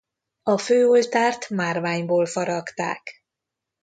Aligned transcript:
A 0.43 0.57
főoltárt 0.57 1.49
márványból 1.49 2.25
faragták. 2.25 3.23